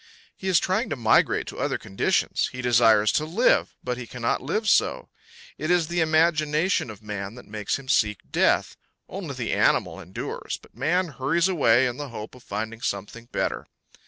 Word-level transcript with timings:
He 0.35 0.47
is 0.47 0.59
trying 0.59 0.89
to 0.89 0.95
migrate 0.95 1.45
to 1.45 1.59
other 1.59 1.77
conditions; 1.77 2.49
he 2.51 2.63
desires 2.63 3.11
to 3.11 3.23
live, 3.23 3.75
but 3.83 3.99
he 3.99 4.07
cannot 4.07 4.41
live 4.41 4.67
so. 4.67 5.09
It 5.59 5.69
is 5.69 5.89
the 5.89 6.01
imagination 6.01 6.89
of 6.89 7.03
man 7.03 7.35
that 7.35 7.45
makes 7.45 7.77
him 7.77 7.87
seek 7.87 8.17
death; 8.31 8.77
only 9.07 9.35
the 9.35 9.53
animal 9.53 9.99
endures, 9.99 10.57
but 10.59 10.75
man 10.75 11.09
hurries 11.09 11.47
away 11.47 11.85
in 11.85 11.97
the 11.97 12.09
hope 12.09 12.33
of 12.33 12.41
finding 12.41 12.81
something 12.81 13.25
better. 13.25 13.67